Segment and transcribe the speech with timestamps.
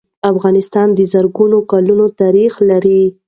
[0.31, 3.01] افغانستان د زرګونو کلونو تاریخ لري.